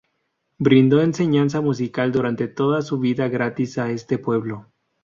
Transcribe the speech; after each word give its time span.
Brindó 0.57 0.99
enseñanza 1.03 1.61
musical 1.61 2.11
durante 2.11 2.47
toda 2.47 2.81
su 2.81 2.97
vida 2.97 3.27
gratis 3.27 3.77
a 3.77 3.91
este 3.91 4.17
pueblo. 4.17 4.65